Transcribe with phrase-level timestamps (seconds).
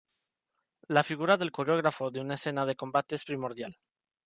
[0.97, 3.77] La figura del coreógrafo de una escena de combate es primordial.